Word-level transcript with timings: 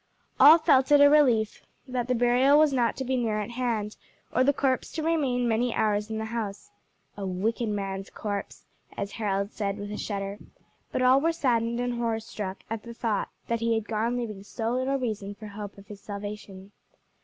All 0.39 0.57
felt 0.57 0.91
it 0.91 0.99
a 0.99 1.11
relief 1.11 1.63
that 1.87 2.07
the 2.07 2.15
burial 2.15 2.57
was 2.57 2.73
not 2.73 2.95
to 2.97 3.03
be 3.05 3.15
near 3.15 3.39
at 3.39 3.51
hand, 3.51 3.97
or 4.33 4.43
the 4.43 4.51
corpse 4.51 4.91
to 4.93 5.03
remain 5.03 5.47
many 5.47 5.75
hours 5.75 6.09
in 6.09 6.17
the 6.17 6.25
house 6.25 6.71
"a 7.15 7.23
wicked 7.23 7.69
man's 7.69 8.09
corpse," 8.09 8.65
as 8.97 9.11
Harold 9.11 9.51
said 9.51 9.77
with 9.77 9.91
a 9.91 9.97
shudder, 9.97 10.39
but 10.91 11.03
all 11.03 11.21
were 11.21 11.31
saddened 11.31 11.79
and 11.79 11.99
horror 11.99 12.19
struck 12.19 12.61
at 12.67 12.81
the 12.81 12.95
thought 12.95 13.29
that 13.47 13.59
he 13.59 13.75
had 13.75 13.87
gone 13.87 14.17
leaving 14.17 14.41
so 14.41 14.73
little 14.73 14.97
reason 14.97 15.35
for 15.35 15.49
hope 15.49 15.77
of 15.77 15.85
his 15.85 16.01
salvation. 16.01 16.71